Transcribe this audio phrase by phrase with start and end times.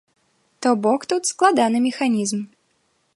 [0.63, 2.39] То бок тут складаны механізм.